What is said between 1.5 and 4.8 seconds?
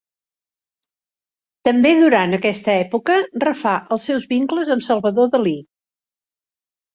També durant aquesta època refà els seus vincles